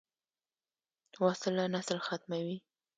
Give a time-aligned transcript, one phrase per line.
[1.21, 2.61] وسله نسل ختموي